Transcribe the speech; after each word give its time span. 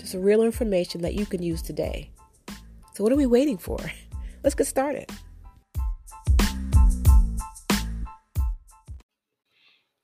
just 0.00 0.14
real 0.14 0.42
information 0.42 1.02
that 1.02 1.14
you 1.14 1.26
can 1.26 1.42
use 1.42 1.60
today. 1.60 2.10
So, 2.94 3.04
what 3.04 3.12
are 3.12 3.16
we 3.16 3.26
waiting 3.26 3.58
for? 3.58 3.78
Let's 4.42 4.54
get 4.54 4.66
started. 4.66 5.10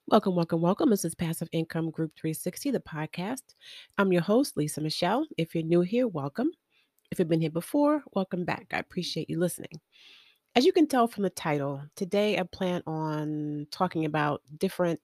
Welcome, 0.08 0.36
welcome, 0.36 0.61
welcome. 0.61 0.91
This 0.91 1.05
is 1.05 1.14
Passive 1.14 1.48
Income 1.50 1.91
Group 1.91 2.12
360, 2.16 2.70
the 2.70 2.80
podcast. 2.80 3.42
I'm 3.98 4.12
your 4.12 4.22
host, 4.22 4.56
Lisa 4.56 4.80
Michele. 4.80 5.27
If 5.36 5.55
you're 5.55 5.64
new 5.64 5.80
here, 5.80 6.06
welcome. 6.06 6.50
If 7.10 7.19
you've 7.19 7.28
been 7.28 7.41
here 7.41 7.50
before, 7.50 8.03
welcome 8.12 8.44
back. 8.44 8.66
I 8.72 8.78
appreciate 8.78 9.31
you 9.31 9.41
listening. 9.41 9.81
As 10.55 10.64
you 10.64 10.72
can 10.72 10.86
tell 10.86 11.08
from 11.08 11.22
the 11.22 11.31
title, 11.31 11.83
today 11.97 12.38
I 12.38 12.42
plan 12.44 12.83
on 12.86 13.66
talking 13.70 14.05
about 14.05 14.42
different 14.58 15.00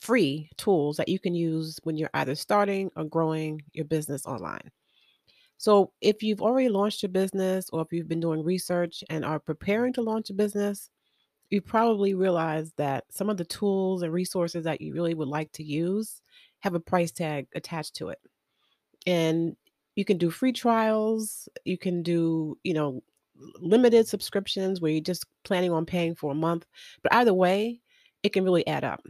free 0.00 0.48
tools 0.56 0.96
that 0.96 1.08
you 1.08 1.18
can 1.18 1.34
use 1.34 1.78
when 1.82 1.96
you're 1.96 2.10
either 2.14 2.34
starting 2.34 2.90
or 2.96 3.04
growing 3.04 3.62
your 3.72 3.84
business 3.84 4.26
online. 4.26 4.70
So, 5.58 5.92
if 6.00 6.22
you've 6.22 6.42
already 6.42 6.68
launched 6.68 7.02
your 7.02 7.10
business 7.10 7.70
or 7.72 7.80
if 7.80 7.92
you've 7.92 8.08
been 8.08 8.20
doing 8.20 8.44
research 8.44 9.02
and 9.08 9.24
are 9.24 9.40
preparing 9.40 9.92
to 9.94 10.02
launch 10.02 10.28
a 10.28 10.34
business, 10.34 10.90
you 11.50 11.62
probably 11.62 12.14
realize 12.14 12.72
that 12.76 13.04
some 13.10 13.30
of 13.30 13.36
the 13.36 13.44
tools 13.44 14.02
and 14.02 14.12
resources 14.12 14.64
that 14.64 14.80
you 14.80 14.92
really 14.92 15.14
would 15.14 15.28
like 15.28 15.50
to 15.52 15.64
use 15.64 16.20
have 16.60 16.74
a 16.74 16.80
price 16.80 17.12
tag 17.12 17.46
attached 17.54 17.94
to 17.96 18.08
it. 18.08 18.18
And 19.06 19.56
you 19.94 20.04
can 20.04 20.18
do 20.18 20.30
free 20.30 20.52
trials, 20.52 21.48
you 21.64 21.78
can 21.78 22.02
do, 22.02 22.58
you 22.64 22.74
know, 22.74 23.02
limited 23.60 24.08
subscriptions 24.08 24.80
where 24.80 24.92
you're 24.92 25.00
just 25.00 25.26
planning 25.44 25.72
on 25.72 25.86
paying 25.86 26.14
for 26.14 26.32
a 26.32 26.34
month. 26.34 26.66
But 27.02 27.14
either 27.14 27.34
way, 27.34 27.80
it 28.22 28.32
can 28.32 28.44
really 28.44 28.66
add 28.66 28.84
up 28.84 29.02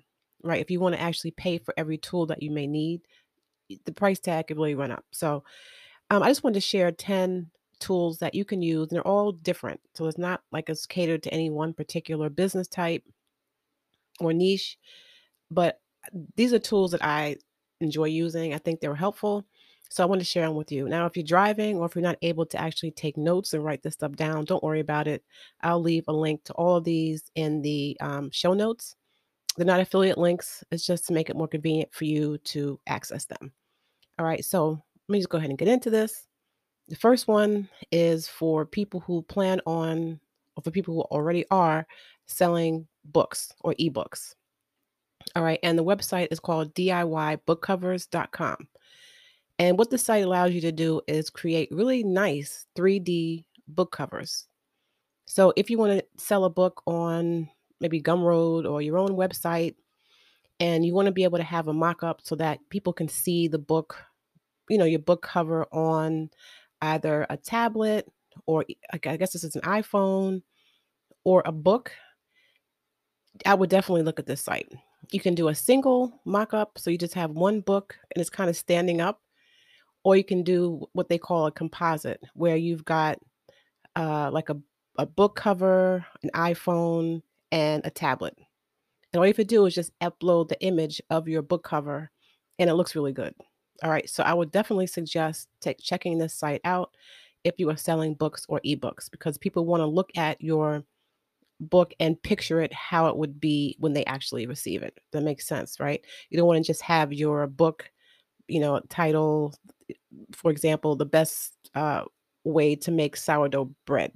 right? 0.42 0.60
If 0.60 0.70
you 0.70 0.80
want 0.80 0.94
to 0.94 1.00
actually 1.00 1.32
pay 1.32 1.58
for 1.58 1.74
every 1.76 1.98
tool 1.98 2.26
that 2.26 2.42
you 2.42 2.50
may 2.50 2.66
need, 2.66 3.02
the 3.84 3.92
price 3.92 4.20
tag 4.20 4.48
could 4.48 4.56
really 4.56 4.74
run 4.74 4.90
up. 4.90 5.04
So 5.10 5.44
um, 6.10 6.22
I 6.22 6.28
just 6.28 6.44
wanted 6.44 6.54
to 6.54 6.60
share 6.60 6.92
10 6.92 7.50
tools 7.78 8.18
that 8.18 8.34
you 8.34 8.44
can 8.44 8.62
use, 8.62 8.88
and 8.88 8.96
they're 8.96 9.06
all 9.06 9.32
different. 9.32 9.80
So 9.94 10.06
it's 10.06 10.18
not 10.18 10.42
like 10.52 10.68
it's 10.68 10.86
catered 10.86 11.22
to 11.24 11.34
any 11.34 11.50
one 11.50 11.74
particular 11.74 12.30
business 12.30 12.68
type 12.68 13.02
or 14.20 14.32
niche, 14.32 14.78
but 15.50 15.80
these 16.36 16.52
are 16.52 16.58
tools 16.58 16.92
that 16.92 17.04
I 17.04 17.36
enjoy 17.80 18.06
using. 18.06 18.54
I 18.54 18.58
think 18.58 18.80
they 18.80 18.88
were 18.88 18.94
helpful. 18.94 19.44
So 19.90 20.02
I 20.02 20.06
want 20.06 20.20
to 20.20 20.24
share 20.24 20.46
them 20.46 20.56
with 20.56 20.72
you. 20.72 20.88
Now, 20.88 21.06
if 21.06 21.16
you're 21.16 21.24
driving 21.24 21.76
or 21.76 21.86
if 21.86 21.94
you're 21.94 22.02
not 22.02 22.18
able 22.22 22.46
to 22.46 22.60
actually 22.60 22.90
take 22.90 23.16
notes 23.16 23.52
and 23.54 23.64
write 23.64 23.82
this 23.82 23.94
stuff 23.94 24.12
down, 24.12 24.44
don't 24.44 24.62
worry 24.62 24.80
about 24.80 25.06
it. 25.06 25.22
I'll 25.60 25.80
leave 25.80 26.04
a 26.08 26.12
link 26.12 26.42
to 26.44 26.52
all 26.54 26.76
of 26.76 26.84
these 26.84 27.30
in 27.36 27.62
the 27.62 27.96
um, 28.00 28.30
show 28.32 28.52
notes. 28.52 28.96
They're 29.56 29.66
not 29.66 29.80
affiliate 29.80 30.18
links. 30.18 30.62
It's 30.70 30.86
just 30.86 31.06
to 31.06 31.12
make 31.12 31.30
it 31.30 31.36
more 31.36 31.48
convenient 31.48 31.92
for 31.92 32.04
you 32.04 32.38
to 32.38 32.78
access 32.86 33.24
them. 33.24 33.52
All 34.18 34.26
right, 34.26 34.44
so 34.44 34.82
let 35.08 35.12
me 35.12 35.18
just 35.18 35.28
go 35.28 35.38
ahead 35.38 35.50
and 35.50 35.58
get 35.58 35.68
into 35.68 35.90
this. 35.90 36.26
The 36.88 36.96
first 36.96 37.26
one 37.26 37.68
is 37.90 38.28
for 38.28 38.64
people 38.64 39.00
who 39.00 39.22
plan 39.22 39.60
on, 39.66 40.20
or 40.56 40.62
for 40.62 40.70
people 40.70 40.94
who 40.94 41.02
already 41.02 41.44
are 41.50 41.86
selling 42.26 42.86
books 43.06 43.52
or 43.60 43.74
ebooks. 43.74 44.34
All 45.34 45.42
right, 45.42 45.58
and 45.62 45.78
the 45.78 45.84
website 45.84 46.28
is 46.30 46.38
called 46.40 46.74
DIYbookcovers.com. 46.74 48.68
And 49.58 49.78
what 49.78 49.90
the 49.90 49.98
site 49.98 50.24
allows 50.24 50.52
you 50.52 50.60
to 50.60 50.72
do 50.72 51.00
is 51.08 51.30
create 51.30 51.68
really 51.72 52.04
nice 52.04 52.66
3D 52.76 53.44
book 53.68 53.90
covers. 53.90 54.46
So 55.24 55.52
if 55.56 55.70
you 55.70 55.78
want 55.78 55.98
to 55.98 56.04
sell 56.16 56.44
a 56.44 56.50
book 56.50 56.82
on 56.86 57.48
maybe 57.80 58.00
Gumroad 58.00 58.70
or 58.70 58.82
your 58.82 58.98
own 58.98 59.10
website, 59.10 59.74
and 60.60 60.84
you 60.84 60.94
want 60.94 61.06
to 61.06 61.12
be 61.12 61.24
able 61.24 61.38
to 61.38 61.44
have 61.44 61.68
a 61.68 61.72
mock 61.72 62.02
up 62.02 62.20
so 62.22 62.34
that 62.36 62.60
people 62.70 62.92
can 62.92 63.08
see 63.08 63.48
the 63.48 63.58
book, 63.58 63.96
you 64.68 64.78
know, 64.78 64.84
your 64.84 65.00
book 65.00 65.22
cover 65.22 65.66
on 65.72 66.30
either 66.82 67.26
a 67.28 67.36
tablet 67.36 68.10
or 68.46 68.64
I 68.92 69.16
guess 69.16 69.32
this 69.32 69.44
is 69.44 69.56
an 69.56 69.62
iPhone 69.62 70.42
or 71.24 71.42
a 71.44 71.52
book, 71.52 71.92
I 73.44 73.54
would 73.54 73.70
definitely 73.70 74.02
look 74.02 74.18
at 74.18 74.26
this 74.26 74.42
site. 74.42 74.70
You 75.10 75.20
can 75.20 75.34
do 75.34 75.48
a 75.48 75.54
single 75.54 76.20
mock 76.24 76.54
up, 76.54 76.78
so 76.78 76.90
you 76.90 76.98
just 76.98 77.14
have 77.14 77.30
one 77.30 77.60
book 77.60 77.96
and 78.14 78.20
it's 78.20 78.30
kind 78.30 78.50
of 78.50 78.56
standing 78.56 79.00
up, 79.00 79.20
or 80.04 80.16
you 80.16 80.24
can 80.24 80.42
do 80.42 80.86
what 80.92 81.08
they 81.08 81.18
call 81.18 81.46
a 81.46 81.52
composite, 81.52 82.20
where 82.34 82.56
you've 82.56 82.84
got 82.84 83.18
uh, 83.94 84.30
like 84.30 84.48
a, 84.50 84.56
a 84.98 85.06
book 85.06 85.36
cover, 85.36 86.04
an 86.22 86.30
iPhone, 86.34 87.22
and 87.52 87.84
a 87.84 87.90
tablet. 87.90 88.36
And 89.12 89.20
all 89.20 89.26
you 89.26 89.30
have 89.30 89.36
to 89.36 89.44
do 89.44 89.66
is 89.66 89.74
just 89.74 89.98
upload 90.00 90.48
the 90.48 90.62
image 90.62 91.00
of 91.10 91.28
your 91.28 91.42
book 91.42 91.64
cover, 91.64 92.10
and 92.58 92.68
it 92.68 92.74
looks 92.74 92.94
really 92.94 93.12
good. 93.12 93.34
All 93.82 93.90
right, 93.90 94.08
so 94.08 94.22
I 94.22 94.34
would 94.34 94.50
definitely 94.50 94.86
suggest 94.86 95.48
take, 95.60 95.78
checking 95.78 96.18
this 96.18 96.34
site 96.34 96.60
out 96.64 96.94
if 97.44 97.54
you 97.58 97.70
are 97.70 97.76
selling 97.76 98.14
books 98.14 98.44
or 98.48 98.60
ebooks 98.66 99.10
because 99.10 99.38
people 99.38 99.66
want 99.66 99.80
to 99.80 99.86
look 99.86 100.10
at 100.16 100.40
your 100.40 100.82
book 101.60 101.94
and 102.00 102.22
picture 102.22 102.60
it 102.60 102.72
how 102.72 103.06
it 103.08 103.16
would 103.16 103.40
be 103.40 103.76
when 103.78 103.92
they 103.92 104.04
actually 104.04 104.46
receive 104.46 104.82
it. 104.82 104.98
That 105.12 105.22
makes 105.22 105.46
sense, 105.46 105.78
right? 105.80 106.04
You 106.28 106.36
don't 106.36 106.46
want 106.46 106.62
to 106.62 106.66
just 106.66 106.82
have 106.82 107.12
your 107.12 107.46
book, 107.46 107.90
you 108.48 108.60
know, 108.60 108.80
title, 108.88 109.54
for 110.32 110.50
example, 110.50 110.96
the 110.96 111.06
best 111.06 111.54
uh, 111.74 112.04
way 112.44 112.76
to 112.76 112.90
make 112.90 113.16
sourdough 113.16 113.74
bread, 113.86 114.12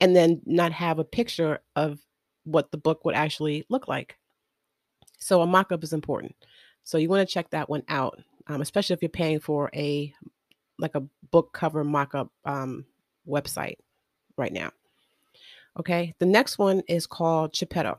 and 0.00 0.14
then 0.14 0.40
not 0.46 0.72
have 0.72 0.98
a 0.98 1.04
picture 1.04 1.60
of 1.76 1.98
what 2.44 2.70
the 2.70 2.78
book 2.78 3.04
would 3.04 3.14
actually 3.14 3.64
look 3.68 3.88
like. 3.88 4.16
So 5.18 5.42
a 5.42 5.46
mock-up 5.46 5.82
is 5.82 5.92
important. 5.92 6.34
So 6.84 6.98
you 6.98 7.08
want 7.08 7.26
to 7.26 7.32
check 7.32 7.50
that 7.50 7.68
one 7.68 7.82
out, 7.88 8.20
um, 8.46 8.60
especially 8.60 8.94
if 8.94 9.02
you're 9.02 9.08
paying 9.08 9.40
for 9.40 9.70
a 9.74 10.12
like 10.78 10.94
a 10.94 11.04
book 11.30 11.52
cover 11.52 11.84
mock-up 11.84 12.30
um, 12.44 12.84
website 13.26 13.76
right 14.36 14.52
now. 14.52 14.70
Okay, 15.78 16.14
the 16.18 16.26
next 16.26 16.58
one 16.58 16.82
is 16.88 17.06
called 17.06 17.52
Tripetto, 17.52 17.96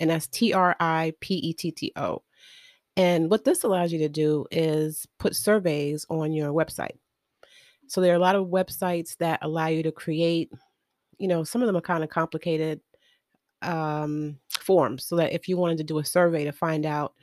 and 0.00 0.10
that's 0.10 0.26
T 0.26 0.52
R 0.52 0.76
I 0.80 1.12
P 1.20 1.34
E 1.34 1.52
T 1.52 1.70
T 1.70 1.92
O. 1.96 2.22
And 2.96 3.30
what 3.30 3.44
this 3.44 3.62
allows 3.62 3.92
you 3.92 3.98
to 4.00 4.08
do 4.08 4.46
is 4.50 5.06
put 5.18 5.36
surveys 5.36 6.06
on 6.08 6.32
your 6.32 6.52
website. 6.52 6.96
So 7.88 8.00
there 8.00 8.12
are 8.12 8.16
a 8.16 8.20
lot 8.20 8.36
of 8.36 8.48
websites 8.48 9.16
that 9.18 9.38
allow 9.42 9.66
you 9.66 9.82
to 9.82 9.92
create, 9.92 10.50
you 11.18 11.28
know, 11.28 11.44
some 11.44 11.62
of 11.62 11.66
them 11.66 11.76
are 11.76 11.82
kind 11.82 12.02
of 12.02 12.10
complicated 12.10 12.80
um, 13.62 14.38
forms 14.48 15.04
so 15.04 15.16
that 15.16 15.32
if 15.32 15.48
you 15.48 15.56
wanted 15.56 15.78
to 15.78 15.84
do 15.84 15.98
a 15.98 16.04
survey 16.04 16.44
to 16.44 16.52
find 16.52 16.86
out, 16.86 17.14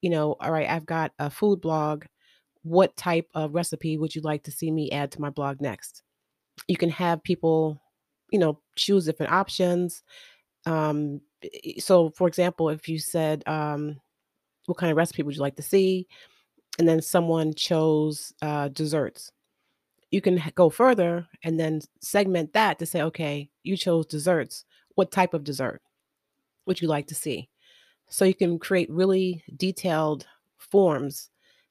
you 0.00 0.10
know, 0.10 0.36
all 0.40 0.52
right, 0.52 0.68
I've 0.68 0.86
got 0.86 1.12
a 1.18 1.30
food 1.30 1.60
blog. 1.60 2.04
What 2.62 2.96
type 2.96 3.28
of 3.34 3.54
recipe 3.54 3.98
would 3.98 4.14
you 4.14 4.22
like 4.22 4.44
to 4.44 4.52
see 4.52 4.70
me 4.70 4.90
add 4.90 5.10
to 5.12 5.20
my 5.20 5.30
blog 5.30 5.60
next? 5.60 6.02
You 6.68 6.76
can 6.76 6.90
have 6.90 7.22
people, 7.22 7.80
you 8.30 8.38
know, 8.38 8.60
choose 8.76 9.04
different 9.04 9.32
options. 9.32 10.02
Um, 10.66 11.20
so, 11.78 12.10
for 12.10 12.28
example, 12.28 12.68
if 12.68 12.88
you 12.88 12.98
said, 12.98 13.42
um, 13.46 14.00
what 14.66 14.78
kind 14.78 14.90
of 14.90 14.96
recipe 14.96 15.22
would 15.22 15.34
you 15.34 15.40
like 15.40 15.56
to 15.56 15.62
see? 15.62 16.06
And 16.78 16.88
then 16.88 17.02
someone 17.02 17.54
chose 17.54 18.32
uh, 18.42 18.68
desserts. 18.68 19.32
You 20.10 20.20
can 20.20 20.42
go 20.54 20.70
further 20.70 21.26
and 21.42 21.58
then 21.58 21.80
segment 22.00 22.52
that 22.52 22.78
to 22.78 22.86
say, 22.86 23.02
okay, 23.02 23.50
you 23.62 23.76
chose 23.76 24.06
desserts 24.06 24.64
what 24.94 25.10
type 25.10 25.34
of 25.34 25.44
dessert 25.44 25.82
would 26.66 26.80
you 26.80 26.88
like 26.88 27.06
to 27.08 27.14
see? 27.14 27.48
So 28.08 28.24
you 28.24 28.34
can 28.34 28.58
create 28.58 28.90
really 28.90 29.42
detailed 29.56 30.26
forms 30.58 31.30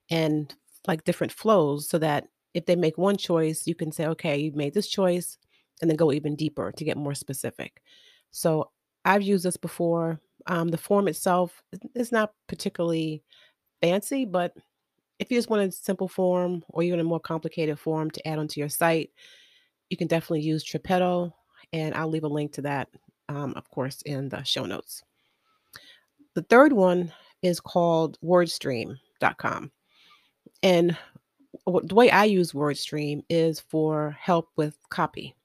and 0.09 0.53
like 0.88 1.03
different 1.03 1.31
flows 1.31 1.88
so 1.88 1.97
that 2.00 2.27
if 2.53 2.65
they 2.65 2.75
make 2.75 2.97
one 2.97 3.18
choice, 3.18 3.68
you 3.68 3.75
can 3.75 3.91
say, 3.91 4.07
okay, 4.07 4.38
you 4.38 4.51
made 4.53 4.73
this 4.73 4.88
choice, 4.88 5.38
and 5.81 5.89
then 5.89 5.97
go 5.97 6.12
even 6.12 6.35
deeper 6.35 6.71
to 6.71 6.83
get 6.83 6.97
more 6.97 7.15
specific. 7.15 7.81
So 8.31 8.69
I've 9.06 9.24
used 9.24 9.45
this 9.45 9.57
before. 9.57 10.19
Um, 10.47 10.67
the 10.69 10.77
form 10.77 11.07
itself 11.07 11.63
is 11.95 12.12
not 12.12 12.33
particularly 12.47 13.24
fancy, 13.81 14.25
but 14.25 14.53
if 15.19 15.31
you 15.31 15.38
just 15.38 15.50
want 15.50 15.67
a 15.67 15.71
simple 15.71 16.07
form 16.07 16.63
or 16.69 16.83
even 16.83 17.00
a 17.00 17.03
more 17.03 17.19
complicated 17.19 17.79
form 17.79 18.12
to 18.12 18.27
add 18.27 18.39
onto 18.39 18.59
your 18.59 18.69
site, 18.69 19.12
you 19.89 19.97
can 19.97 20.07
definitely 20.07 20.41
use 20.41 20.63
Tripetto, 20.63 21.31
and 21.74 21.94
I'll 21.95 22.09
leave 22.09 22.24
a 22.24 22.27
link 22.27 22.53
to 22.53 22.63
that, 22.63 22.89
um, 23.31 23.54
of 23.56 23.69
course, 23.69 24.01
in 24.04 24.30
the 24.30 24.44
show 24.44 24.66
notes. 24.66 25.04
The 26.33 26.44
third 26.44 26.74
one 26.74 27.12
is 27.42 27.60
called 27.60 28.18
wordstream.com. 28.24 29.72
And 30.63 30.98
the 31.66 31.95
way 31.95 32.10
I 32.12 32.25
use 32.25 32.54
WordStream 32.54 33.24
is 33.30 33.60
for 33.60 34.16
help 34.19 34.50
with 34.56 34.78
copy. 34.89 35.36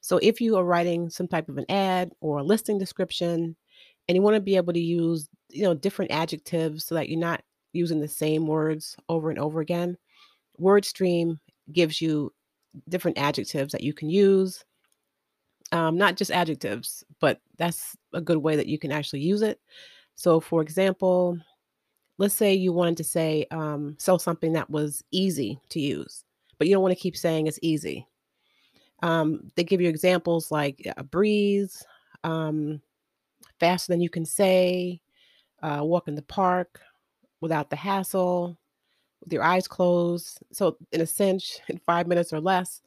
So 0.00 0.18
if 0.18 0.40
you 0.40 0.56
are 0.56 0.64
writing 0.64 1.10
some 1.10 1.28
type 1.28 1.48
of 1.48 1.58
an 1.58 1.66
ad 1.68 2.12
or 2.20 2.38
a 2.38 2.42
listing 2.42 2.78
description 2.78 3.56
and 4.08 4.16
you 4.16 4.22
want 4.22 4.34
to 4.34 4.40
be 4.40 4.56
able 4.56 4.72
to 4.72 4.80
use, 4.80 5.28
you 5.50 5.62
know, 5.62 5.74
different 5.74 6.10
adjectives 6.10 6.84
so 6.84 6.94
that 6.94 7.08
you're 7.08 7.20
not 7.20 7.42
using 7.72 8.00
the 8.00 8.08
same 8.08 8.46
words 8.46 8.96
over 9.08 9.30
and 9.30 9.38
over 9.38 9.60
again, 9.60 9.96
WordStream 10.60 11.38
gives 11.72 12.00
you 12.00 12.32
different 12.88 13.18
adjectives 13.18 13.72
that 13.72 13.82
you 13.82 13.92
can 13.92 14.10
use. 14.10 14.64
Um, 15.72 15.96
not 15.96 16.16
just 16.16 16.30
adjectives, 16.30 17.02
but 17.18 17.40
that's 17.56 17.96
a 18.12 18.20
good 18.20 18.36
way 18.38 18.56
that 18.56 18.66
you 18.66 18.78
can 18.78 18.92
actually 18.92 19.20
use 19.20 19.40
it. 19.42 19.58
So, 20.14 20.38
for 20.38 20.60
example, 20.60 21.38
let's 22.18 22.34
say 22.34 22.52
you 22.54 22.72
wanted 22.72 22.98
to 22.98 23.04
say 23.04 23.46
um, 23.50 23.96
sell 23.98 24.18
something 24.18 24.52
that 24.52 24.70
was 24.70 25.02
easy 25.10 25.58
to 25.70 25.80
use, 25.80 26.24
but 26.58 26.68
you 26.68 26.74
don't 26.74 26.82
want 26.82 26.94
to 26.94 27.00
keep 27.00 27.16
saying 27.16 27.46
it's 27.46 27.58
easy. 27.62 28.06
Um, 29.02 29.50
they 29.56 29.64
give 29.64 29.80
you 29.80 29.88
examples 29.88 30.50
like 30.50 30.86
a 30.96 31.02
breeze, 31.02 31.82
um, 32.22 32.80
faster 33.58 33.92
than 33.92 34.00
you 34.00 34.10
can 34.10 34.24
say, 34.24 35.00
uh, 35.62 35.80
walk 35.82 36.06
in 36.06 36.14
the 36.14 36.22
park 36.22 36.80
without 37.40 37.70
the 37.70 37.76
hassle, 37.76 38.56
with 39.22 39.32
your 39.32 39.42
eyes 39.42 39.66
closed. 39.66 40.38
So, 40.52 40.76
in 40.92 41.00
a 41.00 41.06
cinch, 41.06 41.58
in 41.68 41.78
five 41.78 42.06
minutes 42.06 42.32
or 42.32 42.40
less, 42.40 42.82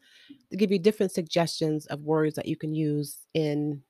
they 0.49 0.57
give 0.57 0.71
you 0.71 0.79
different 0.79 1.11
suggestions 1.11 1.85
of 1.87 2.01
words 2.01 2.35
that 2.35 2.47
you 2.47 2.55
can 2.55 2.73
use 2.73 3.17
in 3.33 3.81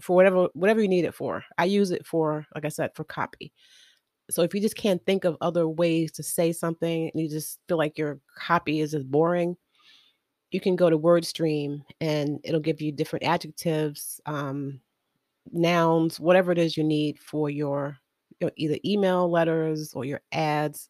for 0.00 0.14
whatever 0.14 0.48
whatever 0.54 0.80
you 0.80 0.88
need 0.88 1.04
it 1.04 1.14
for. 1.14 1.44
I 1.58 1.64
use 1.64 1.90
it 1.90 2.06
for, 2.06 2.46
like 2.54 2.64
I 2.64 2.68
said, 2.68 2.90
for 2.94 3.04
copy. 3.04 3.52
So 4.30 4.42
if 4.42 4.54
you 4.54 4.60
just 4.60 4.76
can't 4.76 5.04
think 5.04 5.24
of 5.24 5.36
other 5.40 5.68
ways 5.68 6.12
to 6.12 6.22
say 6.22 6.52
something 6.52 7.10
and 7.12 7.20
you 7.20 7.28
just 7.28 7.58
feel 7.68 7.76
like 7.76 7.98
your 7.98 8.20
copy 8.38 8.80
is 8.80 8.92
just 8.92 9.10
boring, 9.10 9.56
you 10.50 10.60
can 10.60 10.76
go 10.76 10.88
to 10.88 10.98
WordStream 10.98 11.82
and 12.00 12.40
it'll 12.42 12.60
give 12.60 12.80
you 12.80 12.90
different 12.90 13.24
adjectives, 13.24 14.20
um, 14.24 14.80
nouns, 15.52 16.18
whatever 16.18 16.52
it 16.52 16.58
is 16.58 16.76
you 16.76 16.84
need 16.84 17.18
for 17.18 17.50
your 17.50 17.98
either 18.56 18.78
email 18.84 19.30
letters 19.30 19.92
or 19.94 20.04
your 20.04 20.20
ads, 20.32 20.88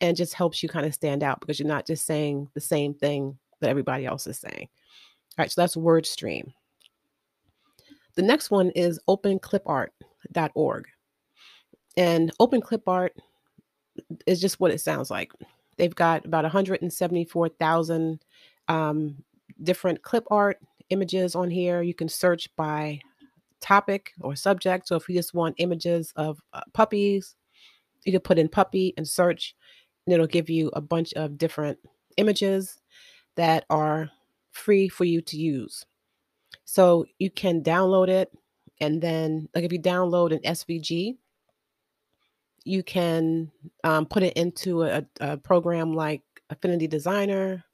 and 0.00 0.16
just 0.16 0.34
helps 0.34 0.62
you 0.62 0.68
kind 0.68 0.84
of 0.84 0.94
stand 0.94 1.22
out 1.22 1.40
because 1.40 1.58
you're 1.58 1.68
not 1.68 1.86
just 1.86 2.04
saying 2.04 2.48
the 2.54 2.60
same 2.60 2.92
thing 2.92 3.38
that 3.62 3.70
everybody 3.70 4.04
else 4.04 4.26
is 4.26 4.38
saying. 4.38 4.68
All 5.38 5.42
right, 5.42 5.50
so 5.50 5.62
that's 5.62 5.76
WordStream. 5.76 6.52
The 8.14 8.22
next 8.22 8.50
one 8.50 8.70
is 8.70 9.00
openclipart.org. 9.08 10.84
And 11.96 12.32
OpenClipArt 12.38 13.10
is 14.26 14.40
just 14.40 14.60
what 14.60 14.70
it 14.70 14.80
sounds 14.80 15.10
like. 15.10 15.32
They've 15.78 15.94
got 15.94 16.26
about 16.26 16.44
174,000 16.44 18.24
um, 18.68 19.24
different 19.62 20.02
clip 20.02 20.24
art 20.30 20.58
images 20.90 21.34
on 21.34 21.50
here. 21.50 21.82
You 21.82 21.94
can 21.94 22.08
search 22.08 22.54
by 22.56 23.00
topic 23.60 24.12
or 24.20 24.36
subject. 24.36 24.88
So 24.88 24.96
if 24.96 25.08
you 25.08 25.14
just 25.14 25.32
want 25.32 25.54
images 25.58 26.12
of 26.16 26.40
uh, 26.52 26.60
puppies, 26.74 27.36
you 28.04 28.12
can 28.12 28.20
put 28.20 28.38
in 28.38 28.48
puppy 28.48 28.92
and 28.96 29.08
search, 29.08 29.54
and 30.06 30.12
it'll 30.12 30.26
give 30.26 30.50
you 30.50 30.70
a 30.74 30.80
bunch 30.80 31.14
of 31.14 31.38
different 31.38 31.78
images 32.16 32.81
that 33.36 33.64
are 33.70 34.10
free 34.50 34.88
for 34.88 35.04
you 35.04 35.20
to 35.22 35.36
use. 35.36 35.84
So 36.64 37.06
you 37.18 37.30
can 37.30 37.62
download 37.62 38.08
it, 38.08 38.30
and 38.80 39.00
then, 39.00 39.48
like 39.54 39.64
if 39.64 39.72
you 39.72 39.80
download 39.80 40.32
an 40.32 40.40
SVG, 40.40 41.16
you 42.64 42.82
can 42.82 43.50
um, 43.84 44.06
put 44.06 44.22
it 44.22 44.34
into 44.36 44.82
a, 44.82 45.04
a, 45.20 45.36
program 45.36 45.94
like 45.94 46.22
Affinity 46.50 46.86
Designer 46.86 47.64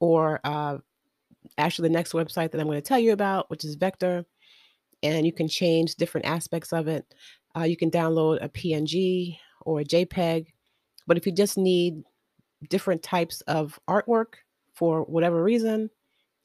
or 0.00 0.40
uh, 0.44 0.78
actually 1.58 1.88
the 1.88 1.94
next 1.94 2.12
website 2.12 2.50
that 2.50 2.60
I'm 2.60 2.66
going 2.66 2.76
to 2.76 2.82
tell 2.82 2.98
you 2.98 3.12
about, 3.12 3.48
which 3.50 3.64
is 3.64 3.76
Vectr. 3.76 4.24
And 5.02 5.26
you 5.26 5.32
can 5.32 5.48
change 5.48 5.96
different 5.96 6.26
aspects 6.26 6.72
of 6.72 6.88
it. 6.88 7.14
Uh, 7.56 7.62
you 7.62 7.76
can 7.76 7.90
download 7.90 8.42
a 8.42 8.48
PNG 8.48 9.38
or 9.62 9.80
a 9.80 9.84
JPEG. 9.84 10.46
But 11.06 11.16
if 11.16 11.26
you 11.26 11.32
just 11.32 11.58
need 11.58 12.02
different 12.68 13.02
types 13.02 13.40
of 13.42 13.78
artwork 13.88 14.34
for 14.74 15.02
whatever 15.04 15.42
reason, 15.42 15.90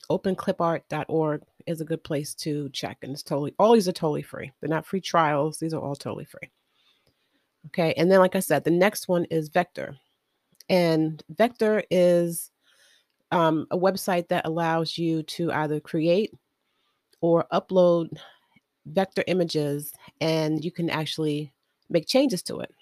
openclipart.org 0.10 1.42
is 1.66 1.82
a 1.82 1.86
good 1.86 2.04
place 2.04 2.34
to 2.36 2.70
check. 2.70 2.98
And 3.02 3.12
it's 3.12 3.24
totally, 3.24 3.54
all 3.60 3.74
these 3.74 3.88
are 3.88 3.94
totally 3.94 4.22
free. 4.22 4.52
They're 4.60 4.70
not 4.70 4.86
free 4.86 5.02
trials, 5.02 5.58
these 5.58 5.74
are 5.74 5.82
all 5.82 5.96
totally 5.96 6.26
free. 6.26 6.50
Okay. 7.68 7.94
And 7.98 8.10
then, 8.12 8.20
like 8.20 8.36
I 8.36 8.40
said, 8.40 8.64
the 8.64 8.72
next 8.72 9.08
one 9.08 9.26
is 9.26 9.50
Vectr. 9.50 9.98
And 10.70 11.22
Vectr 11.34 11.84
is 11.92 12.52
um, 13.32 13.68
a 13.72 13.78
website 13.78 14.30
that 14.30 14.46
allows 14.46 14.98
you 14.98 15.24
to 15.24 15.52
either 15.52 15.80
create 15.80 16.34
or 17.20 17.46
upload 17.52 18.18
vector 18.86 19.24
images 19.28 19.92
and 20.22 20.64
you 20.64 20.72
can 20.72 20.90
actually 20.90 21.52
make 21.90 22.08
changes 22.08 22.42
to 22.44 22.60
it. 22.60 22.74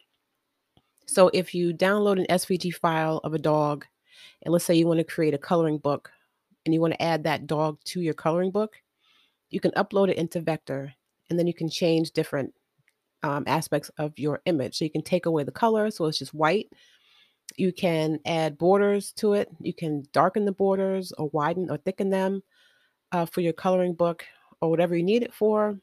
So 1.08 1.30
if 1.34 1.54
you 1.54 1.74
download 1.74 2.20
an 2.20 2.26
SVG 2.30 2.76
file 2.76 3.22
of 3.24 3.34
a 3.34 3.40
dog, 3.40 3.86
and 4.44 4.52
let's 4.52 4.66
say 4.66 4.76
you 4.76 4.88
want 4.88 5.00
to 5.00 5.04
create 5.04 5.34
a 5.34 5.40
coloring 5.40 5.78
book 5.78 6.12
and 6.66 6.74
you 6.74 6.82
want 6.82 6.94
to 6.94 7.02
add 7.02 7.24
that 7.24 7.48
dog 7.48 7.78
to 7.86 8.02
your 8.02 8.14
coloring 8.14 8.52
book, 8.52 8.76
you 9.50 9.60
can 9.60 9.72
upload 9.72 10.10
it 10.10 10.18
into 10.18 10.42
Vectr 10.42 10.92
and 11.30 11.40
then 11.40 11.48
you 11.48 11.54
can 11.54 11.70
change 11.70 12.12
different 12.12 12.54
um, 13.24 13.44
aspects 13.48 13.90
of 13.98 14.18
your 14.18 14.42
image. 14.46 14.78
So 14.78 14.86
you 14.86 14.92
can 14.92 15.02
take 15.02 15.26
away 15.26 15.44
the 15.44 15.52
color, 15.52 15.90
so 15.90 16.06
it's 16.06 16.20
just 16.20 16.34
white. 16.34 16.70
You 17.58 17.72
can 17.72 18.20
add 18.26 18.58
borders 18.58 19.12
to 19.14 19.34
it. 19.34 19.50
You 19.60 19.74
can 19.74 20.04
darken 20.12 20.46
the 20.46 20.52
borders 20.52 21.12
or 21.14 21.30
widen 21.30 21.70
or 21.70 21.78
thicken 21.78 22.10
them 22.10 22.44
uh, 23.12 23.26
for 23.26 23.42
your 23.42 23.54
coloring 23.54 23.94
book 23.94 24.26
or 24.62 24.70
whatever 24.70 24.96
you 24.96 25.04
need 25.04 25.24
it 25.24 25.34
for. 25.34 25.78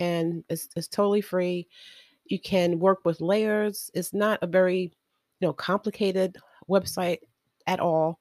And 0.00 0.44
it's, 0.48 0.68
it's 0.76 0.88
totally 0.88 1.20
free. 1.20 1.66
You 2.26 2.40
can 2.40 2.78
work 2.78 3.04
with 3.04 3.20
layers. 3.20 3.90
It's 3.94 4.12
not 4.12 4.38
a 4.42 4.46
very, 4.46 4.92
you 5.40 5.48
know, 5.48 5.52
complicated 5.52 6.36
website 6.68 7.18
at 7.66 7.80
all. 7.80 8.20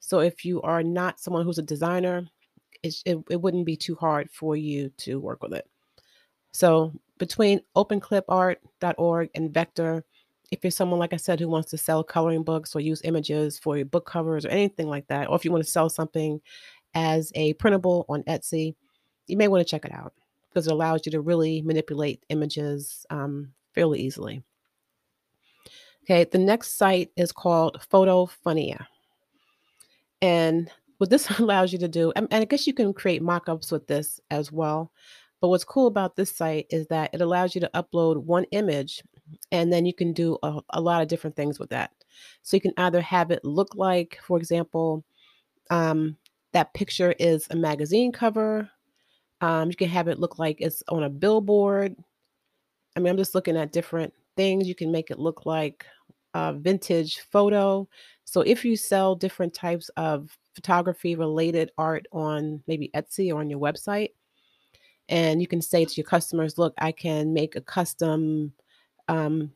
So 0.00 0.20
if 0.20 0.44
you 0.44 0.60
are 0.62 0.82
not 0.82 1.20
someone 1.20 1.44
who's 1.44 1.58
a 1.58 1.62
designer, 1.62 2.26
it, 2.82 2.94
it 3.06 3.40
wouldn't 3.40 3.66
be 3.66 3.76
too 3.76 3.94
hard 3.94 4.30
for 4.30 4.56
you 4.56 4.90
to 4.98 5.20
work 5.20 5.42
with 5.42 5.52
it. 5.54 5.68
So 6.52 6.92
between 7.18 7.60
openclipart.org 7.76 9.30
and 9.34 9.52
Vectr, 9.52 10.02
if 10.50 10.62
you're 10.62 10.70
someone, 10.70 10.98
like 10.98 11.14
I 11.14 11.18
said, 11.18 11.40
who 11.40 11.48
wants 11.48 11.70
to 11.70 11.78
sell 11.78 12.04
coloring 12.04 12.42
books 12.42 12.74
or 12.74 12.80
use 12.80 13.00
images 13.04 13.58
for 13.58 13.76
your 13.76 13.86
book 13.86 14.04
covers 14.06 14.44
or 14.44 14.50
anything 14.50 14.88
like 14.88 15.06
that, 15.06 15.30
or 15.30 15.36
if 15.36 15.44
you 15.44 15.52
want 15.52 15.64
to 15.64 15.70
sell 15.70 15.88
something 15.88 16.40
as 16.94 17.32
a 17.34 17.54
printable 17.54 18.04
on 18.08 18.22
Etsy, 18.24 18.74
you 19.28 19.36
may 19.36 19.48
want 19.48 19.66
to 19.66 19.70
check 19.70 19.84
it 19.84 19.94
out 19.94 20.12
because 20.50 20.66
it 20.66 20.72
allows 20.72 21.02
you 21.06 21.12
to 21.12 21.20
really 21.20 21.62
manipulate 21.62 22.22
images 22.28 23.06
um, 23.08 23.52
fairly 23.74 24.00
easily. 24.00 24.42
Okay, 26.04 26.24
the 26.24 26.38
next 26.38 26.76
site 26.76 27.10
is 27.16 27.32
called 27.32 27.80
PhotoFunia. 27.90 28.86
And 30.20 30.70
what 30.98 31.10
this 31.10 31.30
allows 31.38 31.72
you 31.72 31.78
to 31.78 31.88
do, 31.88 32.12
and 32.16 32.28
I 32.32 32.44
guess 32.44 32.66
you 32.66 32.74
can 32.74 32.92
create 32.92 33.22
mockups 33.22 33.70
with 33.70 33.86
this 33.86 34.20
as 34.30 34.50
well, 34.50 34.90
but 35.40 35.48
what's 35.48 35.64
cool 35.64 35.88
about 35.88 36.16
this 36.16 36.34
site 36.34 36.66
is 36.70 36.86
that 36.86 37.10
it 37.12 37.20
allows 37.20 37.54
you 37.54 37.60
to 37.60 37.70
upload 37.74 38.16
one 38.24 38.44
image 38.52 39.02
and 39.50 39.72
then 39.72 39.84
you 39.84 39.92
can 39.92 40.12
do 40.12 40.38
a, 40.42 40.60
a 40.70 40.80
lot 40.80 41.02
of 41.02 41.08
different 41.08 41.34
things 41.34 41.58
with 41.58 41.70
that. 41.70 41.90
So 42.42 42.56
you 42.56 42.60
can 42.60 42.74
either 42.76 43.00
have 43.00 43.30
it 43.30 43.44
look 43.44 43.74
like, 43.74 44.20
for 44.24 44.38
example, 44.38 45.04
um, 45.70 46.16
that 46.52 46.74
picture 46.74 47.14
is 47.18 47.46
a 47.50 47.56
magazine 47.56 48.12
cover. 48.12 48.70
Um, 49.40 49.70
you 49.70 49.76
can 49.76 49.88
have 49.88 50.06
it 50.06 50.20
look 50.20 50.38
like 50.38 50.60
it's 50.60 50.82
on 50.88 51.02
a 51.02 51.10
billboard. 51.10 51.96
I 52.94 53.00
mean, 53.00 53.10
I'm 53.10 53.16
just 53.16 53.34
looking 53.34 53.56
at 53.56 53.72
different 53.72 54.12
things. 54.36 54.68
You 54.68 54.74
can 54.74 54.90
make 54.92 55.10
it 55.10 55.18
look 55.18 55.46
like 55.46 55.86
a 56.34 56.52
vintage 56.54 57.20
photo. 57.30 57.88
So 58.24 58.40
if 58.42 58.64
you 58.64 58.76
sell 58.76 59.14
different 59.14 59.54
types 59.54 59.90
of 59.96 60.36
photography 60.54 61.14
related 61.16 61.70
art 61.76 62.06
on 62.12 62.62
maybe 62.66 62.90
Etsy 62.94 63.32
or 63.32 63.40
on 63.40 63.50
your 63.50 63.60
website, 63.60 64.10
and 65.08 65.40
you 65.40 65.46
can 65.46 65.60
say 65.60 65.84
to 65.84 65.94
your 65.94 66.06
customers, 66.06 66.58
"Look, 66.58 66.74
I 66.78 66.92
can 66.92 67.34
make 67.34 67.56
a 67.56 67.60
custom, 67.60 68.52
um, 69.08 69.52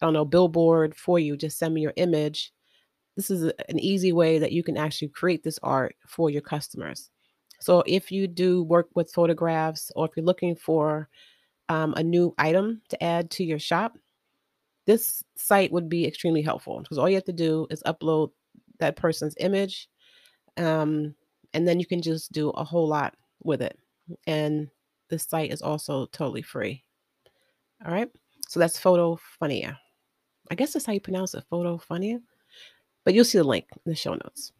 I 0.00 0.06
don't 0.06 0.12
know, 0.12 0.24
billboard 0.24 0.94
for 0.94 1.18
you. 1.18 1.36
Just 1.36 1.58
send 1.58 1.74
me 1.74 1.80
your 1.80 1.94
image." 1.96 2.52
This 3.16 3.30
is 3.30 3.44
an 3.68 3.78
easy 3.78 4.12
way 4.12 4.38
that 4.38 4.52
you 4.52 4.62
can 4.62 4.76
actually 4.76 5.08
create 5.08 5.42
this 5.42 5.58
art 5.62 5.94
for 6.06 6.30
your 6.30 6.42
customers. 6.42 7.10
So 7.60 7.82
if 7.86 8.10
you 8.10 8.26
do 8.26 8.62
work 8.62 8.88
with 8.94 9.12
photographs, 9.12 9.92
or 9.94 10.06
if 10.06 10.12
you're 10.16 10.24
looking 10.24 10.56
for 10.56 11.08
um, 11.68 11.94
a 11.96 12.02
new 12.02 12.34
item 12.38 12.82
to 12.88 13.02
add 13.02 13.30
to 13.32 13.44
your 13.44 13.58
shop, 13.58 13.96
this 14.86 15.22
site 15.36 15.72
would 15.72 15.88
be 15.88 16.06
extremely 16.06 16.42
helpful 16.42 16.80
because 16.80 16.98
all 16.98 17.08
you 17.08 17.14
have 17.14 17.24
to 17.24 17.32
do 17.32 17.66
is 17.70 17.82
upload 17.86 18.30
that 18.78 18.96
person's 18.96 19.34
image 19.38 19.88
um, 20.56 21.14
and 21.54 21.66
then 21.66 21.78
you 21.78 21.86
can 21.86 22.02
just 22.02 22.32
do 22.32 22.50
a 22.50 22.64
whole 22.64 22.88
lot 22.88 23.14
with 23.42 23.62
it 23.62 23.78
and 24.26 24.68
the 25.08 25.18
site 25.18 25.52
is 25.52 25.62
also 25.62 26.06
totally 26.06 26.42
free. 26.42 26.82
All 27.84 27.92
right 27.92 28.10
so 28.48 28.58
that's 28.58 28.78
photo 28.78 29.16
funnia 29.40 29.76
i 30.50 30.56
guess 30.56 30.72
that's 30.72 30.84
how 30.84 30.92
you 30.92 31.00
pronounce 31.00 31.34
it 31.34 31.44
PhotoFunia 31.52 32.20
but 33.04 33.14
you'll 33.14 33.24
see 33.24 33.38
the 33.38 33.44
link 33.44 33.66
in 33.72 33.90
the 33.90 33.96
show 33.96 34.12
notes. 34.12 34.52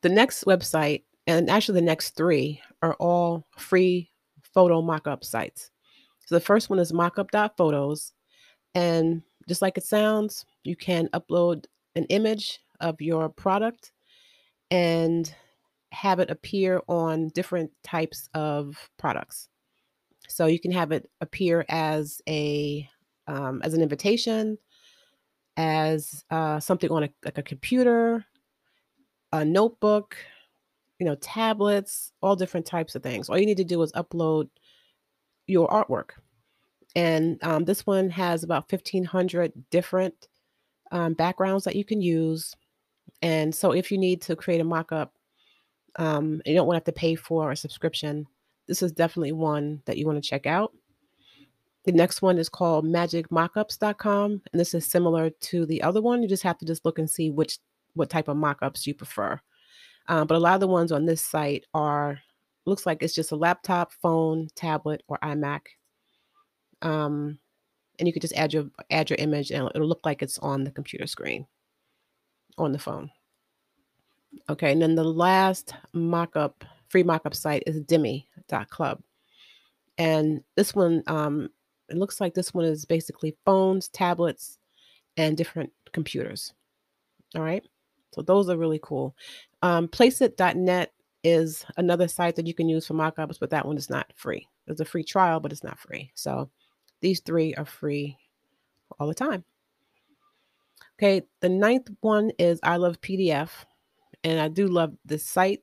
The 0.00 0.08
next 0.08 0.44
website 0.44 1.04
and 1.26 1.50
actually 1.50 1.80
the 1.80 1.86
next 1.86 2.16
three 2.16 2.60
are 2.82 2.94
all 2.94 3.46
free 3.58 4.10
photo 4.54 4.80
mockup 4.80 5.24
sites. 5.24 5.70
So 6.26 6.34
the 6.34 6.40
first 6.40 6.70
one 6.70 6.78
is 6.78 6.92
mockup.photos 6.92 8.12
and 8.78 9.22
just 9.48 9.60
like 9.60 9.76
it 9.76 9.82
sounds, 9.82 10.46
you 10.62 10.76
can 10.76 11.08
upload 11.08 11.64
an 11.96 12.04
image 12.04 12.60
of 12.78 13.00
your 13.00 13.28
product 13.28 13.90
and 14.70 15.34
have 15.90 16.20
it 16.20 16.30
appear 16.30 16.80
on 16.86 17.28
different 17.30 17.72
types 17.82 18.28
of 18.34 18.76
products. 18.96 19.48
So 20.28 20.46
you 20.46 20.60
can 20.60 20.70
have 20.70 20.92
it 20.92 21.10
appear 21.20 21.64
as 21.68 22.22
a 22.28 22.88
um, 23.26 23.60
as 23.64 23.74
an 23.74 23.82
invitation, 23.82 24.58
as 25.56 26.24
uh, 26.30 26.60
something 26.60 26.90
on 26.90 27.02
a, 27.02 27.08
like 27.24 27.38
a 27.38 27.42
computer, 27.42 28.24
a 29.32 29.44
notebook, 29.44 30.16
you 31.00 31.04
know, 31.04 31.16
tablets, 31.16 32.12
all 32.22 32.36
different 32.36 32.64
types 32.64 32.94
of 32.94 33.02
things. 33.02 33.28
All 33.28 33.38
you 33.38 33.44
need 33.44 33.56
to 33.56 33.64
do 33.64 33.82
is 33.82 33.92
upload 33.92 34.48
your 35.48 35.68
artwork 35.68 36.10
and 36.98 37.38
um, 37.44 37.64
this 37.64 37.86
one 37.86 38.10
has 38.10 38.42
about 38.42 38.70
1,500 38.72 39.52
different 39.70 40.26
um, 40.90 41.14
backgrounds 41.14 41.62
that 41.62 41.76
you 41.76 41.84
can 41.84 42.02
use. 42.02 42.56
And 43.22 43.54
so 43.54 43.70
if 43.70 43.92
you 43.92 43.98
need 43.98 44.20
to 44.22 44.34
create 44.34 44.60
a 44.60 44.64
mockup, 44.64 45.10
um, 45.94 46.42
you 46.44 46.54
don't 46.54 46.66
want 46.66 46.74
to 46.74 46.78
have 46.78 46.94
to 46.94 47.00
pay 47.00 47.14
for 47.14 47.52
a 47.52 47.56
subscription, 47.56 48.26
this 48.66 48.82
is 48.82 48.90
definitely 48.90 49.30
one 49.30 49.80
that 49.86 49.96
you 49.96 50.06
want 50.06 50.20
to 50.20 50.28
check 50.28 50.44
out. 50.44 50.72
The 51.84 51.92
next 51.92 52.20
one 52.20 52.36
is 52.36 52.48
called 52.48 52.84
magicmockups.com, 52.84 54.42
and 54.52 54.60
this 54.60 54.74
is 54.74 54.84
similar 54.84 55.30
to 55.30 55.66
the 55.66 55.80
other 55.82 56.02
one. 56.02 56.20
You 56.20 56.28
just 56.28 56.42
have 56.42 56.58
to 56.58 56.66
just 56.66 56.84
look 56.84 56.98
and 56.98 57.08
see 57.08 57.30
which 57.30 57.58
what 57.94 58.10
type 58.10 58.26
of 58.26 58.36
mockups 58.36 58.88
you 58.88 58.94
prefer. 58.94 59.40
Um, 60.08 60.26
but 60.26 60.36
a 60.36 60.40
lot 60.40 60.54
of 60.54 60.60
the 60.60 60.66
ones 60.66 60.90
on 60.90 61.06
this 61.06 61.22
site 61.22 61.64
are 61.74 62.18
looks 62.66 62.86
like 62.86 63.04
it's 63.04 63.14
just 63.14 63.30
a 63.30 63.36
laptop, 63.36 63.92
phone, 63.92 64.48
tablet, 64.56 65.04
or 65.06 65.16
iMac 65.22 65.60
um, 66.82 67.38
and 67.98 68.06
you 68.06 68.12
could 68.12 68.22
just 68.22 68.36
add 68.36 68.52
your 68.52 68.66
add 68.90 69.10
your 69.10 69.18
image 69.18 69.50
and 69.50 69.70
it'll 69.74 69.88
look 69.88 70.04
like 70.04 70.22
it's 70.22 70.38
on 70.38 70.64
the 70.64 70.70
computer 70.70 71.06
screen 71.06 71.46
on 72.56 72.72
the 72.72 72.78
phone. 72.78 73.10
Okay 74.48 74.72
and 74.72 74.80
then 74.80 74.94
the 74.94 75.04
last 75.04 75.74
mock-up 75.92 76.64
free 76.88 77.02
mock-up 77.02 77.34
site 77.34 77.62
is 77.66 77.80
dimmy.club 77.80 79.00
and 79.96 80.42
this 80.56 80.74
one 80.74 81.02
um, 81.06 81.48
it 81.88 81.96
looks 81.96 82.20
like 82.20 82.34
this 82.34 82.54
one 82.54 82.64
is 82.64 82.84
basically 82.84 83.36
phones 83.44 83.88
tablets 83.88 84.58
and 85.16 85.36
different 85.36 85.72
computers. 85.92 86.52
All 87.34 87.42
right? 87.42 87.64
So 88.14 88.22
those 88.22 88.48
are 88.48 88.56
really 88.56 88.80
cool. 88.82 89.16
Um, 89.62 89.88
placeit.net 89.88 90.92
is 91.24 91.64
another 91.76 92.06
site 92.06 92.36
that 92.36 92.46
you 92.46 92.54
can 92.54 92.68
use 92.68 92.86
for 92.86 92.94
mockups 92.94 93.38
but 93.40 93.50
that 93.50 93.66
one 93.66 93.76
is 93.76 93.90
not 93.90 94.12
free. 94.14 94.46
There's 94.66 94.80
a 94.80 94.84
free 94.84 95.04
trial 95.04 95.40
but 95.40 95.52
it's 95.52 95.64
not 95.64 95.78
free. 95.78 96.12
So 96.14 96.48
these 97.00 97.20
three 97.20 97.54
are 97.54 97.64
free 97.64 98.16
all 98.98 99.06
the 99.06 99.14
time. 99.14 99.44
Okay, 100.98 101.22
the 101.40 101.48
ninth 101.48 101.88
one 102.00 102.32
is 102.38 102.58
I 102.62 102.76
Love 102.76 103.00
PDF. 103.00 103.50
And 104.24 104.40
I 104.40 104.48
do 104.48 104.66
love 104.66 104.94
this 105.04 105.24
site 105.24 105.62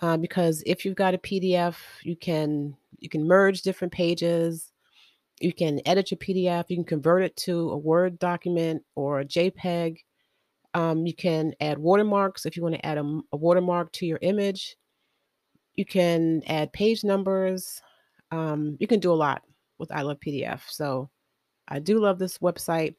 uh, 0.00 0.18
because 0.18 0.62
if 0.66 0.84
you've 0.84 0.96
got 0.96 1.14
a 1.14 1.18
PDF, 1.18 1.76
you 2.02 2.14
can 2.14 2.76
you 2.98 3.08
can 3.08 3.26
merge 3.26 3.62
different 3.62 3.92
pages. 3.92 4.70
You 5.40 5.54
can 5.54 5.80
edit 5.86 6.10
your 6.10 6.18
PDF. 6.18 6.66
You 6.68 6.76
can 6.76 6.84
convert 6.84 7.22
it 7.22 7.36
to 7.38 7.70
a 7.70 7.78
Word 7.78 8.18
document 8.18 8.82
or 8.94 9.20
a 9.20 9.24
JPEG. 9.24 9.96
Um, 10.74 11.06
you 11.06 11.14
can 11.14 11.54
add 11.60 11.78
watermarks 11.78 12.44
if 12.44 12.56
you 12.56 12.62
want 12.62 12.74
to 12.74 12.86
add 12.86 12.98
a, 12.98 13.20
a, 13.32 13.36
watermark 13.36 13.90
to 13.94 14.06
your 14.06 14.18
image. 14.22 14.76
You 15.74 15.84
can 15.84 16.42
add 16.46 16.72
page 16.72 17.02
numbers. 17.02 17.80
Um, 18.30 18.76
you 18.78 18.86
can 18.86 19.00
do 19.00 19.10
a 19.10 19.14
lot 19.14 19.42
with 19.80 19.92
I 19.92 20.02
Love 20.02 20.20
PDF. 20.20 20.60
So 20.68 21.10
I 21.68 21.78
do 21.78 21.98
love 21.98 22.18
this 22.18 22.38
website. 22.38 22.94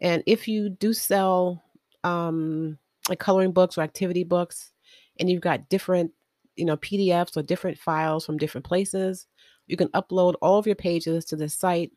And 0.00 0.22
if 0.26 0.46
you 0.46 0.68
do 0.68 0.92
sell 0.92 1.62
um, 2.04 2.78
like 3.08 3.18
coloring 3.18 3.52
books 3.52 3.78
or 3.78 3.82
activity 3.82 4.24
books, 4.24 4.72
and 5.18 5.30
you've 5.30 5.40
got 5.40 5.68
different, 5.68 6.12
you 6.56 6.64
know, 6.64 6.76
PDFs 6.76 7.36
or 7.36 7.42
different 7.42 7.78
files 7.78 8.26
from 8.26 8.36
different 8.36 8.66
places, 8.66 9.26
you 9.66 9.76
can 9.76 9.88
upload 9.88 10.34
all 10.42 10.58
of 10.58 10.66
your 10.66 10.76
pages 10.76 11.24
to 11.26 11.36
the 11.36 11.48
site 11.48 11.90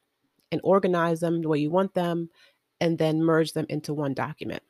and 0.51 0.62
organize 0.63 1.19
them 1.19 1.41
the 1.41 1.50
way 1.50 1.60
you 1.60 1.69
want 1.69 1.93
them, 1.93 2.29
and 2.81 2.98
then 2.98 3.22
merge 3.22 3.53
them 3.53 3.65
into 3.69 3.93
one 3.93 4.13
document, 4.13 4.63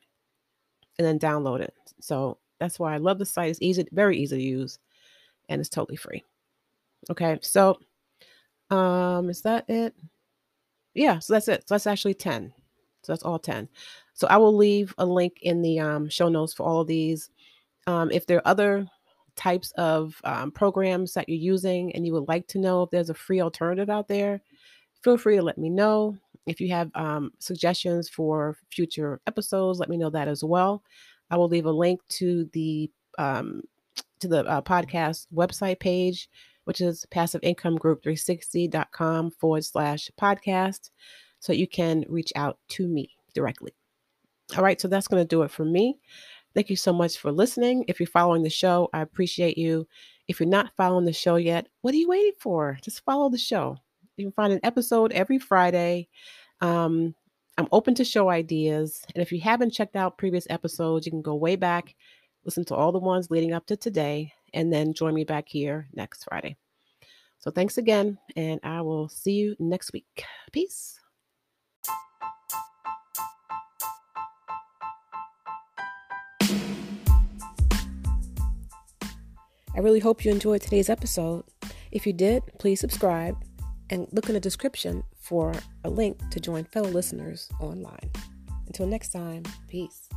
and 0.98 1.06
then 1.06 1.18
download 1.18 1.60
it. 1.60 1.74
So 2.00 2.38
that's 2.58 2.78
why 2.78 2.94
I 2.94 2.98
love 2.98 3.18
the 3.18 3.24
site. 3.24 3.50
It's 3.50 3.62
easy, 3.62 3.86
very 3.92 4.18
easy 4.18 4.36
to 4.36 4.42
use, 4.42 4.78
and 5.48 5.60
it's 5.60 5.70
totally 5.70 5.96
free. 5.96 6.22
Okay, 7.10 7.38
so 7.40 7.78
um, 8.70 9.28
is 9.28 9.42
that 9.42 9.68
it? 9.68 9.94
Yeah, 10.94 11.18
so 11.18 11.34
that's 11.34 11.48
it. 11.48 11.68
So 11.68 11.74
that's 11.74 11.86
actually 11.86 12.14
10. 12.14 12.52
So 13.02 13.12
that's 13.12 13.22
all 13.22 13.38
10. 13.38 13.68
So 14.14 14.26
I 14.28 14.36
will 14.36 14.54
leave 14.54 14.94
a 14.98 15.06
link 15.06 15.38
in 15.42 15.62
the 15.62 15.80
um, 15.80 16.08
show 16.08 16.28
notes 16.28 16.52
for 16.52 16.64
all 16.64 16.80
of 16.80 16.86
these. 16.86 17.30
Um, 17.86 18.10
if 18.10 18.26
there 18.26 18.38
are 18.38 18.48
other 18.48 18.86
types 19.36 19.72
of 19.72 20.20
um, 20.24 20.50
programs 20.50 21.14
that 21.14 21.28
you're 21.28 21.38
using 21.38 21.94
and 21.94 22.04
you 22.04 22.12
would 22.12 22.28
like 22.28 22.46
to 22.48 22.58
know 22.58 22.82
if 22.82 22.90
there's 22.90 23.10
a 23.10 23.14
free 23.14 23.40
alternative 23.40 23.88
out 23.88 24.08
there, 24.08 24.40
feel 25.02 25.16
free 25.16 25.36
to 25.36 25.42
let 25.42 25.58
me 25.58 25.70
know. 25.70 26.16
If 26.46 26.60
you 26.60 26.68
have 26.70 26.90
um, 26.94 27.32
suggestions 27.38 28.08
for 28.08 28.56
future 28.70 29.20
episodes, 29.26 29.78
let 29.78 29.88
me 29.88 29.96
know 29.96 30.10
that 30.10 30.28
as 30.28 30.44
well. 30.44 30.82
I 31.30 31.36
will 31.36 31.48
leave 31.48 31.66
a 31.66 31.70
link 31.70 32.00
to 32.10 32.48
the 32.52 32.90
um, 33.18 33.62
to 34.20 34.28
the 34.28 34.44
uh, 34.44 34.62
podcast 34.62 35.26
website 35.34 35.80
page 35.80 36.28
which 36.70 36.80
is 36.80 37.04
passiveincomeGroup360.com 37.10 39.30
forward 39.32 39.64
slash 39.64 40.08
podcast. 40.16 40.90
So 41.40 41.52
you 41.52 41.66
can 41.66 42.04
reach 42.08 42.32
out 42.36 42.60
to 42.68 42.86
me 42.86 43.10
directly. 43.34 43.72
All 44.56 44.62
right, 44.62 44.80
so 44.80 44.86
that's 44.86 45.08
going 45.08 45.20
to 45.20 45.26
do 45.26 45.42
it 45.42 45.50
for 45.50 45.64
me. 45.64 45.98
Thank 46.54 46.70
you 46.70 46.76
so 46.76 46.92
much 46.92 47.18
for 47.18 47.32
listening. 47.32 47.84
If 47.88 47.98
you're 47.98 48.06
following 48.06 48.44
the 48.44 48.50
show, 48.50 48.88
I 48.92 49.00
appreciate 49.00 49.58
you. 49.58 49.88
If 50.28 50.38
you're 50.38 50.48
not 50.48 50.70
following 50.76 51.06
the 51.06 51.12
show 51.12 51.34
yet, 51.34 51.66
what 51.80 51.92
are 51.92 51.96
you 51.96 52.08
waiting 52.08 52.34
for? 52.38 52.78
Just 52.84 53.04
follow 53.04 53.30
the 53.30 53.36
show. 53.36 53.76
You 54.16 54.26
can 54.26 54.32
find 54.32 54.52
an 54.52 54.60
episode 54.62 55.10
every 55.10 55.40
Friday. 55.40 56.06
Um, 56.60 57.16
I'm 57.58 57.66
open 57.72 57.96
to 57.96 58.04
show 58.04 58.30
ideas. 58.30 59.02
And 59.12 59.22
if 59.22 59.32
you 59.32 59.40
haven't 59.40 59.72
checked 59.72 59.96
out 59.96 60.18
previous 60.18 60.46
episodes, 60.48 61.04
you 61.04 61.10
can 61.10 61.20
go 61.20 61.34
way 61.34 61.56
back, 61.56 61.96
listen 62.44 62.64
to 62.66 62.76
all 62.76 62.92
the 62.92 63.00
ones 63.00 63.28
leading 63.28 63.54
up 63.54 63.66
to 63.66 63.76
today, 63.76 64.34
and 64.54 64.72
then 64.72 64.94
join 64.94 65.14
me 65.14 65.24
back 65.24 65.48
here 65.48 65.88
next 65.92 66.24
Friday. 66.24 66.56
So 67.38 67.50
thanks 67.50 67.78
again, 67.78 68.18
and 68.36 68.60
I 68.62 68.82
will 68.82 69.08
see 69.08 69.32
you 69.32 69.56
next 69.58 69.92
week. 69.92 70.24
Peace. 70.52 71.00
I 79.72 79.78
really 79.82 80.00
hope 80.00 80.24
you 80.24 80.30
enjoyed 80.30 80.60
today's 80.60 80.90
episode. 80.90 81.44
If 81.92 82.06
you 82.06 82.12
did, 82.12 82.42
please 82.58 82.80
subscribe 82.80 83.36
and 83.88 84.06
look 84.12 84.28
in 84.28 84.34
the 84.34 84.40
description 84.40 85.02
for 85.18 85.54
a 85.84 85.90
link 85.90 86.18
to 86.30 86.40
join 86.40 86.64
fellow 86.64 86.90
listeners 86.90 87.48
online. 87.60 88.10
Until 88.66 88.86
next 88.86 89.10
time, 89.10 89.44
peace. 89.68 90.08